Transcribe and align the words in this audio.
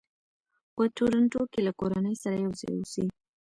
په 0.75 0.83
ټورنټو 0.95 1.41
کې 1.51 1.59
له 1.67 1.71
کورنۍ 1.79 2.15
سره 2.23 2.35
یو 2.43 2.51
ځای 2.61 2.73
اوسي. 2.77 3.05